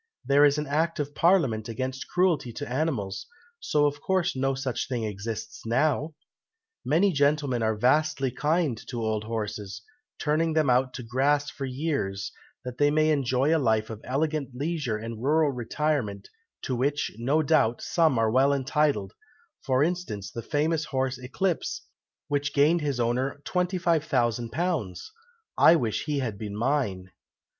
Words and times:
there 0.25 0.43
is 0.43 0.57
an 0.57 0.65
Act 0.65 0.99
of 0.99 1.13
Parliament 1.13 1.69
against 1.69 2.07
cruelty 2.07 2.51
to 2.53 2.67
animals, 2.67 3.27
so 3.59 3.85
of 3.85 4.01
course 4.01 4.35
no 4.35 4.55
such 4.55 4.87
thing 4.87 5.03
exists 5.03 5.63
now. 5.63 6.15
Many 6.83 7.11
gentlemen 7.13 7.61
are 7.61 7.75
vastly 7.75 8.31
kind 8.31 8.79
to 8.87 8.99
old 9.03 9.25
horses, 9.25 9.83
turning 10.17 10.53
them 10.53 10.71
out 10.71 10.95
to 10.95 11.03
grass 11.03 11.51
for 11.51 11.65
years, 11.67 12.31
that 12.65 12.79
they 12.79 12.89
may 12.89 13.11
enjoy 13.11 13.55
a 13.55 13.61
life 13.61 13.91
of 13.91 14.01
elegant 14.03 14.55
leisure 14.55 14.97
and 14.97 15.21
rural 15.21 15.51
retirement, 15.51 16.27
to 16.63 16.75
which, 16.75 17.11
no 17.19 17.43
doubt, 17.43 17.79
some 17.79 18.17
are 18.17 18.31
well 18.31 18.53
entitled; 18.53 19.13
for 19.63 19.83
instance, 19.83 20.31
the 20.31 20.41
famous 20.41 20.85
horse 20.85 21.19
Eclipse, 21.19 21.83
which 22.27 22.55
gained 22.55 22.81
his 22.81 22.99
owner 22.99 23.39
£25,000! 23.45 25.01
I 25.59 25.75
wish 25.75 26.05
he 26.05 26.17
had 26.17 26.39
been 26.39 26.57
mine!" 26.57 27.11